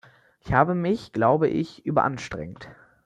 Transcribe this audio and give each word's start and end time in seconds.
Ich 0.43 0.51
habe 0.51 0.73
mich, 0.73 1.11
glaube 1.11 1.47
ich, 1.47 1.85
überanstrengt. 1.85 2.69